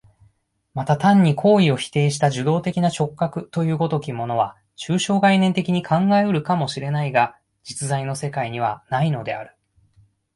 [0.73, 9.55] また単に行為を否定した受働的な直覚という如きものは、抽象概念的に考え得るかも知れないが、実在の世界にはないのである。